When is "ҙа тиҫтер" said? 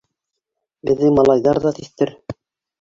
1.69-2.17